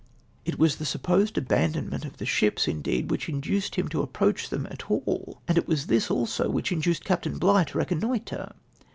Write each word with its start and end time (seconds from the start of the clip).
"It 0.47 0.57
was 0.57 0.77
the 0.77 0.85
supposed 0.87 1.37
abandonment 1.37 2.05
of 2.05 2.17
the 2.17 2.25
ships, 2.25 2.67
indeed, 2.67 3.11
which 3.11 3.29
induced 3.29 3.75
him 3.75 3.87
to 3.89 4.01
approach 4.01 4.49
them 4.49 4.65
at 4.71 4.89
all, 4.89 5.43
and 5.47 5.59
it 5.59 5.67
was 5.67 5.85
this 5.85 6.09
also 6.09 6.51
Avhich 6.51 6.71
induced 6.71 7.05
Capt. 7.05 7.31
Bligh 7.39 7.65
to 7.65 7.77
reconnoitre. 7.77 8.53